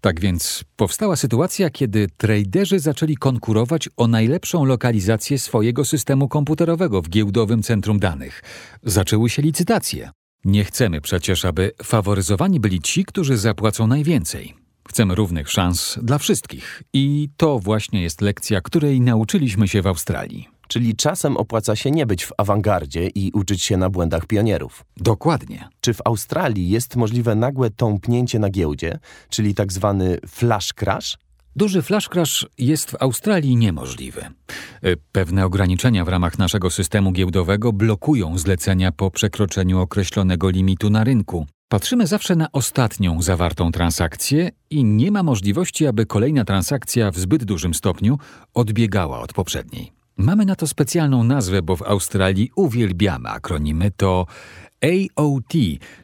[0.00, 7.08] Tak więc powstała sytuacja, kiedy traderzy zaczęli konkurować o najlepszą lokalizację swojego systemu komputerowego w
[7.08, 8.42] giełdowym centrum danych.
[8.82, 10.10] Zaczęły się licytacje.
[10.44, 14.59] Nie chcemy przecież, aby faworyzowani byli ci, którzy zapłacą najwięcej.
[14.90, 16.82] Chcemy równych szans dla wszystkich.
[16.92, 20.48] I to właśnie jest lekcja, której nauczyliśmy się w Australii.
[20.68, 24.84] Czyli czasem opłaca się nie być w awangardzie i uczyć się na błędach pionierów.
[24.96, 25.68] Dokładnie.
[25.80, 28.98] Czy w Australii jest możliwe nagłe tąpnięcie na giełdzie,
[29.28, 31.18] czyli tak zwany flash crash?
[31.56, 34.20] Duży flash crash jest w Australii niemożliwy.
[34.20, 34.30] E,
[35.12, 41.46] Pewne ograniczenia w ramach naszego systemu giełdowego blokują zlecenia po przekroczeniu określonego limitu na rynku.
[41.72, 47.44] Patrzymy zawsze na ostatnią zawartą transakcję i nie ma możliwości, aby kolejna transakcja w zbyt
[47.44, 48.18] dużym stopniu
[48.54, 49.92] odbiegała od poprzedniej.
[50.16, 53.90] Mamy na to specjalną nazwę, bo w Australii uwielbiamy akronimy.
[53.90, 54.26] To
[54.82, 55.52] AOT,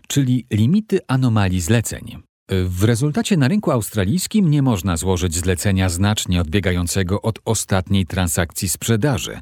[0.08, 2.22] czyli limity anomalii zleceń.
[2.48, 9.40] W rezultacie na rynku australijskim nie można złożyć zlecenia znacznie odbiegającego od ostatniej transakcji sprzedaży.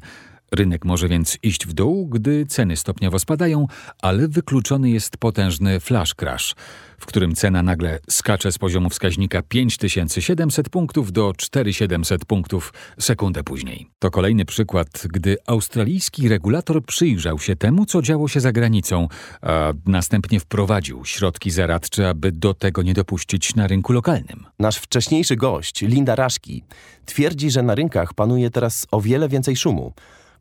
[0.55, 3.67] Rynek może więc iść w dół, gdy ceny stopniowo spadają,
[4.01, 6.55] ale wykluczony jest potężny flash crash,
[6.97, 13.87] w którym cena nagle skacze z poziomu wskaźnika 5700 punktów do 4700 punktów sekundę później.
[13.99, 19.07] To kolejny przykład, gdy australijski regulator przyjrzał się temu, co działo się za granicą,
[19.41, 24.45] a następnie wprowadził środki zaradcze, aby do tego nie dopuścić na rynku lokalnym.
[24.59, 26.63] Nasz wcześniejszy gość, Linda Raszki,
[27.05, 29.93] twierdzi, że na rynkach panuje teraz o wiele więcej szumu,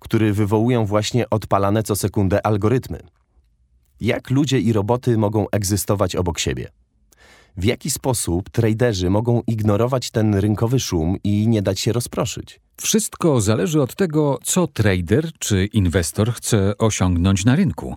[0.04, 3.00] który wywołują właśnie odpalane co sekundę algorytmy.
[4.00, 6.68] Jak ludzie i roboty mogą egzystować obok siebie?
[7.56, 12.60] W jaki sposób traderzy mogą ignorować ten rynkowy szum i nie dać się rozproszyć?
[12.80, 17.96] Wszystko zależy od tego, co trader czy inwestor chce osiągnąć na rynku.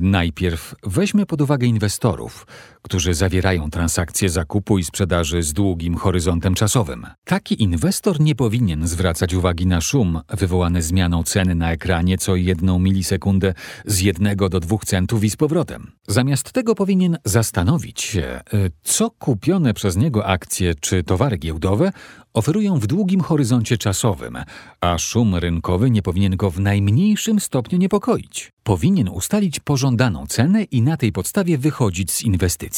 [0.00, 2.46] Najpierw weźmy pod uwagę inwestorów,
[2.82, 7.06] którzy zawierają transakcje zakupu i sprzedaży z długim horyzontem czasowym.
[7.24, 12.78] Taki inwestor nie powinien zwracać uwagi na szum wywołany zmianą ceny na ekranie co jedną
[12.78, 13.54] milisekundę
[13.86, 15.92] z jednego do dwóch centów i z powrotem.
[16.08, 21.92] Zamiast tego powinien zastanowić się, y, co kupione przez niego akcje czy towary giełdowe
[22.34, 24.38] oferują w długim horyzoncie czasowym,
[24.80, 28.52] a szum rynkowy nie powinien go w najmniejszym stopniu niepokoić.
[28.62, 32.69] Powinien ustalić pożądaną cenę i na tej podstawie wychodzić z inwestycji.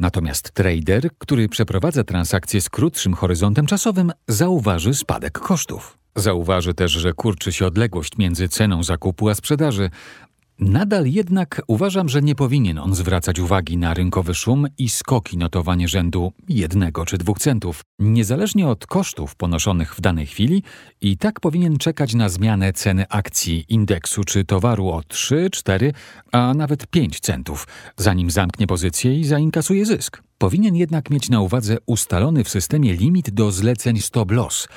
[0.00, 5.98] Natomiast trader, który przeprowadza transakcje z krótszym horyzontem czasowym, zauważy spadek kosztów.
[6.16, 9.90] Zauważy też, że kurczy się odległość między ceną zakupu a sprzedaży,
[10.58, 15.88] Nadal jednak uważam, że nie powinien on zwracać uwagi na rynkowy szum i skoki notowanie
[15.88, 17.82] rzędu jednego czy dwóch centów.
[17.98, 20.62] Niezależnie od kosztów ponoszonych w danej chwili,
[21.00, 25.92] i tak powinien czekać na zmianę ceny akcji, indeksu czy towaru o 3, 4,
[26.32, 30.22] a nawet 5 centów, zanim zamknie pozycję i zainkasuje zysk.
[30.38, 34.68] Powinien jednak mieć na uwadze ustalony w systemie limit do zleceń stop loss–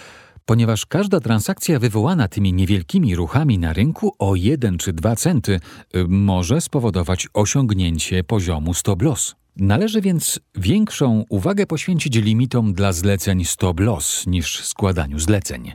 [0.48, 5.60] ponieważ każda transakcja wywołana tymi niewielkimi ruchami na rynku o 1 czy 2 centy
[5.96, 9.36] y, może spowodować osiągnięcie poziomu stop loss.
[9.56, 15.74] Należy więc większą uwagę poświęcić limitom dla zleceń stop loss niż składaniu zleceń.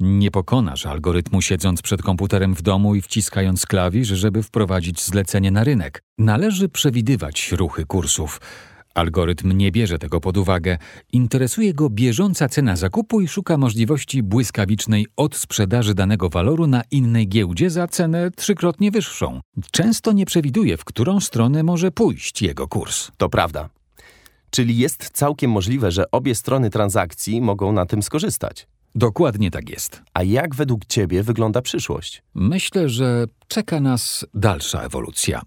[0.00, 5.64] Nie pokonasz algorytmu siedząc przed komputerem w domu i wciskając klawisz, żeby wprowadzić zlecenie na
[5.64, 6.02] rynek.
[6.18, 8.40] Należy przewidywać ruchy kursów.
[8.94, 10.78] Algorytm nie bierze tego pod uwagę.
[11.12, 17.70] Interesuje go bieżąca cena zakupu i szuka możliwości błyskawicznej odsprzedaży danego waloru na innej giełdzie
[17.70, 19.40] za cenę trzykrotnie wyższą.
[19.70, 23.10] Często nie przewiduje, w którą stronę może pójść jego kurs.
[23.16, 23.68] To prawda.
[24.50, 28.66] Czyli jest całkiem możliwe, że obie strony transakcji mogą na tym skorzystać.
[28.94, 30.02] Dokładnie tak jest.
[30.14, 32.22] A jak według Ciebie wygląda przyszłość?
[32.34, 35.42] Myślę, że czeka nas dalsza ewolucja.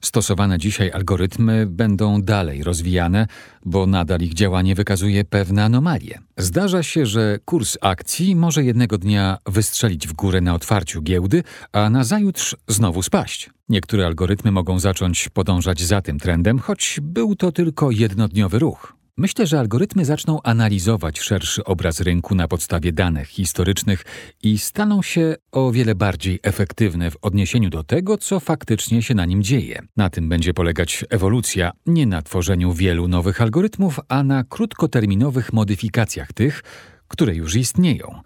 [0.00, 3.26] Stosowane dzisiaj algorytmy będą dalej rozwijane,
[3.64, 6.18] bo nadal ich działanie wykazuje pewne anomalie.
[6.36, 11.90] Zdarza się, że kurs akcji może jednego dnia wystrzelić w górę na otwarciu giełdy, a
[11.90, 13.50] nazajutrz znowu spaść.
[13.68, 18.96] Niektóre algorytmy mogą zacząć podążać za tym trendem, choć był to tylko jednodniowy ruch.
[19.18, 24.04] Myślę, że algorytmy zaczną analizować szerszy obraz rynku na podstawie danych historycznych
[24.42, 29.24] i staną się o wiele bardziej efektywne w odniesieniu do tego, co faktycznie się na
[29.24, 29.82] nim dzieje.
[29.96, 36.32] Na tym będzie polegać ewolucja, nie na tworzeniu wielu nowych algorytmów, a na krótkoterminowych modyfikacjach
[36.32, 36.62] tych,
[37.08, 38.20] które już istnieją.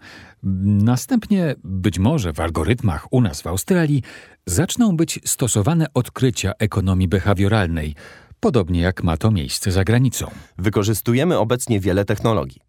[0.83, 4.03] Następnie, być może w algorytmach u nas w Australii,
[4.45, 7.95] zaczną być stosowane odkrycia ekonomii behawioralnej,
[8.41, 10.31] podobnie jak ma to miejsce za granicą.
[10.57, 12.61] Wykorzystujemy obecnie wiele technologii.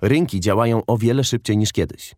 [0.00, 2.14] Rynki działają o wiele szybciej niż kiedyś.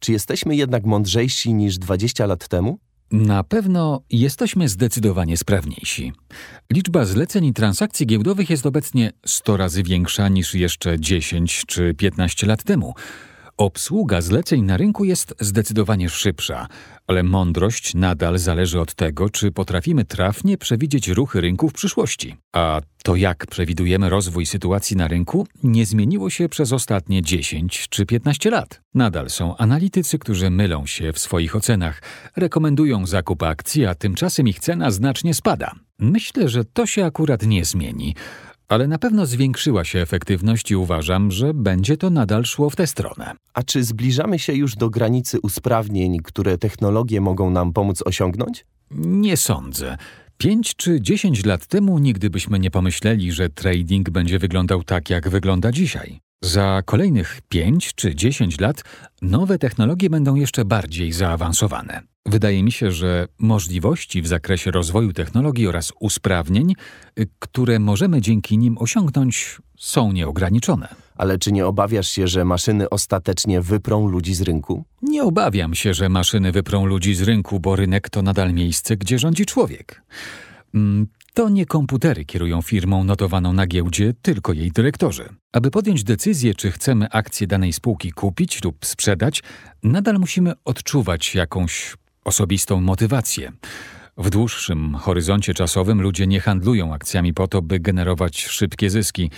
[0.00, 2.78] Czy jesteśmy jednak mądrzejsi niż 20 lat temu?
[3.12, 6.12] Na pewno jesteśmy zdecydowanie sprawniejsi.
[6.72, 12.46] Liczba zleceń i transakcji giełdowych jest obecnie 100 razy większa niż jeszcze 10 czy 15
[12.46, 12.94] lat temu.
[13.58, 16.66] Obsługa zleceń na rynku jest zdecydowanie szybsza,
[17.06, 22.36] ale mądrość nadal zależy od tego, czy potrafimy trafnie przewidzieć ruchy rynku w przyszłości.
[22.52, 28.06] A to, jak przewidujemy rozwój sytuacji na rynku, nie zmieniło się przez ostatnie 10 czy
[28.06, 28.80] 15 lat.
[28.94, 32.02] Nadal są analitycy, którzy mylą się w swoich ocenach,
[32.36, 35.72] rekomendują zakup akcji, a tymczasem ich cena znacznie spada.
[35.98, 38.14] Myślę, że to się akurat nie zmieni
[38.68, 42.86] ale na pewno zwiększyła się efektywność i uważam, że będzie to nadal szło w tę
[42.86, 43.32] stronę.
[43.54, 48.64] A czy zbliżamy się już do granicy usprawnień, które technologie mogą nam pomóc osiągnąć?
[48.90, 49.96] Nie sądzę.
[50.38, 55.28] Pięć czy dziesięć lat temu nigdy byśmy nie pomyśleli, że trading będzie wyglądał tak, jak
[55.28, 56.20] wygląda dzisiaj.
[56.44, 58.84] Za kolejnych pięć czy dziesięć lat
[59.22, 62.02] nowe technologie będą jeszcze bardziej zaawansowane.
[62.28, 66.74] Wydaje mi się, że możliwości w zakresie rozwoju technologii oraz usprawnień,
[67.18, 70.88] y, które możemy dzięki nim osiągnąć, są nieograniczone.
[71.16, 74.84] Ale czy nie obawiasz się, że maszyny ostatecznie wyprą ludzi z rynku?
[75.02, 79.18] Nie obawiam się, że maszyny wyprą ludzi z rynku, bo rynek to nadal miejsce, gdzie
[79.18, 80.02] rządzi człowiek.
[80.74, 85.28] Mm, to nie komputery kierują firmą notowaną na giełdzie, tylko jej dyrektorzy.
[85.52, 89.42] Aby podjąć decyzję, czy chcemy akcje danej spółki kupić lub sprzedać,
[89.82, 93.52] nadal musimy odczuwać jakąś osobistą motywację.
[94.16, 99.30] W dłuższym horyzoncie czasowym ludzie nie handlują akcjami po to, by generować szybkie zyski.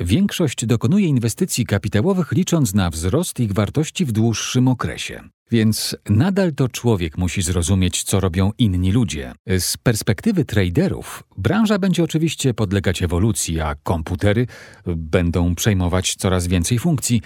[0.00, 5.20] Większość dokonuje inwestycji kapitałowych licząc na wzrost ich wartości w dłuższym okresie.
[5.50, 9.32] Więc nadal to człowiek musi zrozumieć, co robią inni ludzie.
[9.58, 14.46] Z perspektywy traderów, branża będzie oczywiście podlegać ewolucji, a komputery
[14.86, 17.22] będą przejmować coraz więcej funkcji.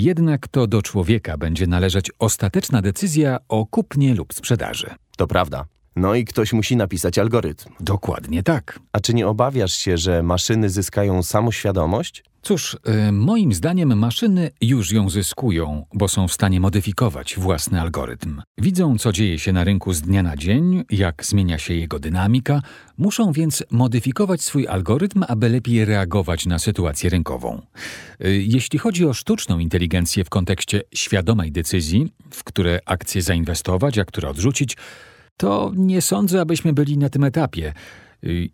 [0.00, 4.90] Jednak to do człowieka będzie należeć ostateczna decyzja o kupnie lub sprzedaży.
[5.16, 5.64] To prawda.
[5.96, 7.70] No i ktoś musi napisać algorytm.
[7.80, 8.80] Dokładnie tak.
[8.92, 12.24] A czy nie obawiasz się, że maszyny zyskają samoświadomość?
[12.42, 12.76] Cóż,
[13.08, 18.42] y, moim zdaniem maszyny już ją zyskują, bo są w stanie modyfikować własny algorytm.
[18.58, 22.62] Widzą, co dzieje się na rynku z dnia na dzień, jak zmienia się jego dynamika,
[22.98, 27.62] muszą więc modyfikować swój algorytm, aby lepiej reagować na sytuację rynkową.
[28.24, 34.04] Y, jeśli chodzi o sztuczną inteligencję w kontekście świadomej decyzji, w które akcje zainwestować, a
[34.04, 34.76] które odrzucić,
[35.36, 37.72] to nie sądzę, abyśmy byli na tym etapie.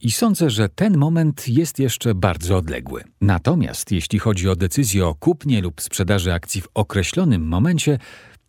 [0.00, 3.04] I sądzę, że ten moment jest jeszcze bardzo odległy.
[3.20, 7.98] Natomiast jeśli chodzi o decyzję o kupnie lub sprzedaży akcji w określonym momencie,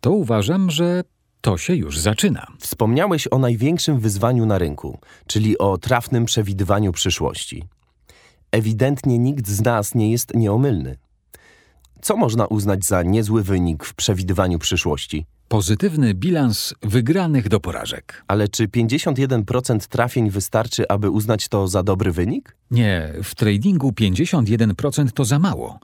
[0.00, 1.02] to uważam, że
[1.40, 2.46] to się już zaczyna.
[2.58, 7.64] Wspomniałeś o największym wyzwaniu na rynku, czyli o trafnym przewidywaniu przyszłości.
[8.50, 10.96] Ewidentnie nikt z nas nie jest nieomylny.
[12.06, 15.26] Co można uznać za niezły wynik w przewidywaniu przyszłości?
[15.48, 18.24] Pozytywny bilans wygranych do porażek.
[18.28, 22.56] Ale czy 51% trafień wystarczy, aby uznać to za dobry wynik?
[22.70, 25.78] Nie, w tradingu 51% to za mało.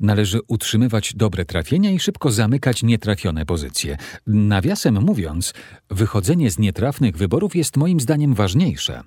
[0.00, 3.96] Należy utrzymywać dobre trafienia i szybko zamykać nietrafione pozycje.
[4.26, 5.54] Nawiasem mówiąc,
[5.90, 9.02] wychodzenie z nietrafnych wyborów jest moim zdaniem ważniejsze.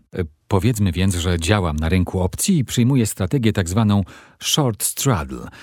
[0.48, 4.04] Powiedzmy więc, że działam na rynku opcji i przyjmuję strategię tzw.
[4.06, 5.48] Tak short straddle–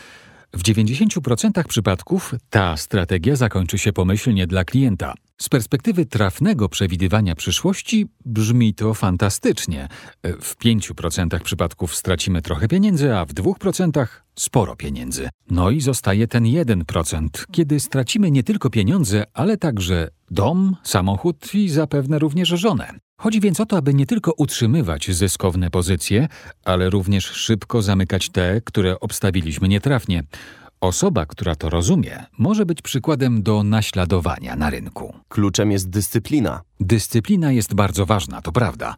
[0.55, 5.15] w 90% przypadków ta strategia zakończy się pomyślnie dla klienta.
[5.41, 9.89] Z perspektywy trafnego przewidywania przyszłości brzmi to fantastycznie.
[10.23, 14.07] W 5% przypadków stracimy trochę pieniędzy, a w 2%
[14.39, 15.29] sporo pieniędzy.
[15.51, 21.69] No i zostaje ten 1%, kiedy stracimy nie tylko pieniądze, ale także dom, samochód i
[21.69, 22.99] zapewne również żonę.
[23.25, 26.29] Chodzi więc o to, aby nie tylko utrzymywać zyskowne pozycje,
[26.65, 30.23] ale również szybko zamykać te, które obstawiliśmy nietrafnie.
[30.81, 35.15] Osoba, która to rozumie, może być przykładem do naśladowania na rynku.
[35.29, 36.61] Kluczem jest dyscyplina.
[36.81, 38.95] Dyscyplina jest bardzo ważna, to prawda.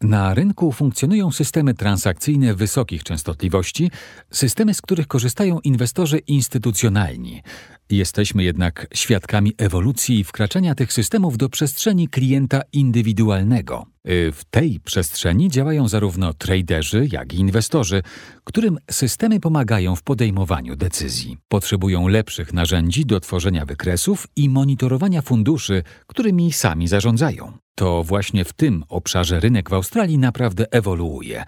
[0.00, 3.90] Na rynku funkcjonują systemy transakcyjne wysokich częstotliwości,
[4.30, 7.42] systemy, z których korzystają inwestorzy instytucjonalni.
[7.90, 13.86] Jesteśmy jednak świadkami ewolucji i wkraczania tych systemów do przestrzeni klienta indywidualnego.
[14.08, 18.02] Y, w tej przestrzeni działają zarówno traderzy, jak i inwestorzy,
[18.44, 21.36] którym systemy pomagają w podejmowaniu decyzji.
[21.48, 27.52] Potrzebują lepszych narzędzi do tworzenia wykresów i monitorowania funduszy, którymi sami zarządzają.
[27.74, 31.44] To właśnie w tym obszarze rynek w Australii naprawdę ewoluuje.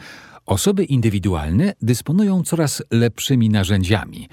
[0.46, 4.28] Osoby indywidualne dysponują coraz lepszymi narzędziami.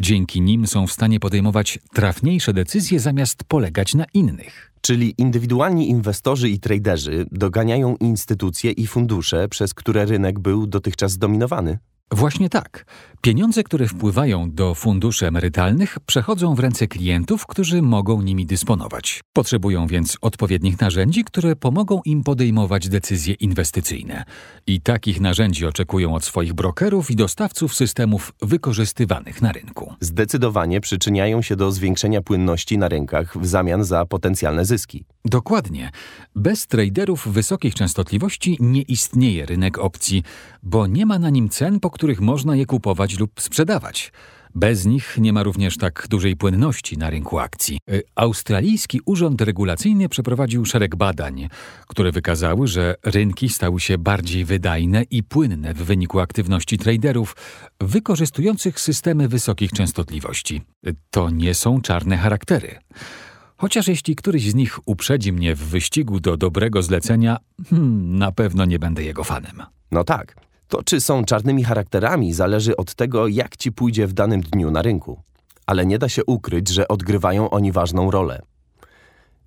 [0.00, 4.72] Dzięki nim są w stanie podejmować trafniejsze decyzje zamiast polegać na innych.
[4.80, 11.78] Czyli indywidualni inwestorzy i traderzy doganiają instytucje i fundusze, przez które rynek był dotychczas zdominowany.
[12.10, 12.84] Właśnie tak.
[13.20, 19.20] Pieniądze, które wpływają do funduszy emerytalnych, przechodzą w ręce klientów, którzy mogą nimi dysponować.
[19.32, 24.24] Potrzebują więc odpowiednich narzędzi, które pomogą im podejmować decyzje inwestycyjne.
[24.66, 29.94] I takich narzędzi oczekują od swoich brokerów i dostawców systemów wykorzystywanych na rynku.
[30.00, 35.04] Zdecydowanie przyczyniają się do zwiększenia płynności na rynkach w zamian za potencjalne zyski.
[35.28, 35.90] Dokładnie.
[36.36, 40.22] Bez traderów wysokich częstotliwości nie istnieje rynek opcji,
[40.62, 44.12] bo nie ma na nim cen, po których można je kupować lub sprzedawać.
[44.54, 47.78] Bez nich nie ma również tak dużej płynności na rynku akcji.
[47.90, 51.48] Y, Australijski Urząd Regulacyjny przeprowadził szereg badań,
[51.86, 57.36] które wykazały, że rynki stały się bardziej wydajne i płynne w wyniku aktywności traderów
[57.80, 60.62] wykorzystujących systemy wysokich częstotliwości.
[60.86, 62.78] Y, To nie są czarne charaktery.
[63.60, 67.38] Chociaż jeśli któryś z nich uprzedzi mnie w wyścigu do dobrego zlecenia,
[67.70, 69.62] hmm, na pewno nie będę jego fanem.
[69.90, 70.36] No tak.
[70.68, 74.82] To, czy są czarnymi charakterami, zależy od tego, jak ci pójdzie w danym dniu na
[74.82, 75.22] rynku.
[75.66, 78.42] Ale nie da się ukryć, że odgrywają oni ważną rolę.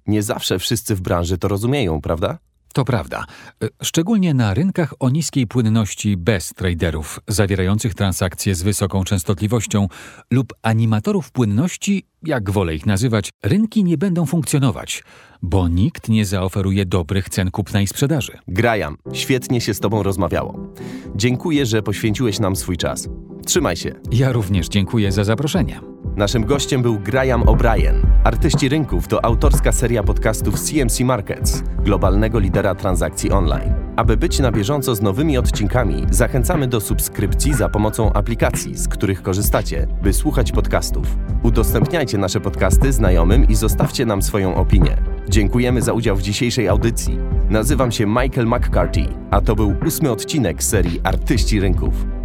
[0.08, 2.38] Nie zawsze wszyscy w branży to rozumieją, prawda?
[2.74, 3.26] To prawda.
[3.64, 9.88] Y, Szczególnie na rynkach o niskiej płynności bez traderów zawierających transakcje z wysoką częstotliwością
[10.32, 15.04] lub animatorów płynności, jak wolę ich nazywać, rynki nie będą funkcjonować,
[15.42, 18.38] bo nikt nie zaoferuje dobrych cen kupna i sprzedaży.
[18.48, 20.74] Graham, świetnie się z Tobą rozmawiało.
[21.16, 23.10] Dziękuję, że poświęciłeś nam swój czas.
[23.46, 23.92] Trzymaj się.
[24.12, 25.82] Ja również dziękuję za zaproszenie.
[26.16, 27.96] Naszym gościem był Graham O'Brien.
[28.24, 33.74] Artyści Rynków to autorska seria podcastów CMC Markets, globalnego lidera transakcji online.
[33.96, 39.22] Aby być na bieżąco z nowymi odcinkami, zachęcamy do subskrypcji za pomocą aplikacji, z których
[39.22, 41.18] korzystacie, by słuchać podcastów.
[41.44, 44.98] Udostępniajcie nasze podcasty znajomym i zostawcie nam swoją opinię.
[45.30, 47.18] Dziękujemy za udział w dzisiejszej audycji.
[47.50, 52.21] Nazywam się Michael McCarthy, a to był ósmy odcinek serii Artyści Rynków.